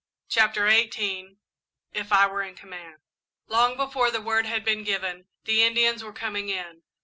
[0.29, 1.37] CHAPTER XVIII
[1.93, 2.97] "IF I WERE IN COMMAND"
[3.45, 6.81] Long before the word had been given, the Indians were coming in.